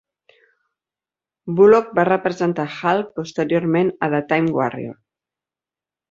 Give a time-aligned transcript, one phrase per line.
[1.59, 4.97] Bulloch va representar Hal posteriorment a "The Time Warrior".